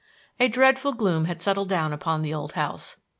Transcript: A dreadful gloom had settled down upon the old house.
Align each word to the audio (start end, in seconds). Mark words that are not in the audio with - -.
A 0.39 0.47
dreadful 0.47 0.93
gloom 0.93 1.25
had 1.25 1.43
settled 1.43 1.69
down 1.69 1.93
upon 1.93 2.23
the 2.23 2.33
old 2.33 2.53
house. 2.53 2.97